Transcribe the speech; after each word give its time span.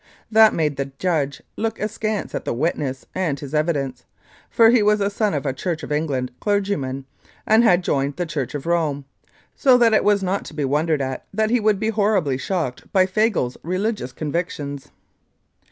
That 0.31 0.55
made 0.55 0.77
the 0.77 0.85
judge 0.97 1.43
look 1.57 1.79
askance 1.79 2.33
at 2.33 2.43
the 2.43 2.55
witness 2.55 3.05
and 3.13 3.39
his 3.39 3.53
evidence, 3.53 4.03
for 4.49 4.71
he 4.71 4.81
was 4.81 4.99
a 4.99 5.11
son 5.11 5.35
of 5.35 5.45
a 5.45 5.53
Church 5.53 5.83
of 5.83 5.91
England 5.91 6.31
clergyman, 6.39 7.05
and 7.45 7.63
had 7.63 7.83
joined 7.83 8.15
the 8.15 8.25
Church 8.25 8.55
of 8.55 8.65
Rome, 8.65 9.05
so 9.55 9.77
that 9.77 9.93
it 9.93 10.03
was 10.03 10.23
not 10.23 10.43
to 10.45 10.55
be 10.55 10.65
wondered 10.65 11.03
at 11.03 11.27
that 11.35 11.51
he 11.51 11.59
would 11.59 11.79
be 11.79 11.89
horribly 11.89 12.39
shocked 12.39 12.91
by 12.91 13.05
Fagle's 13.05 13.57
religious 13.61 14.11
convictions. 14.11 14.87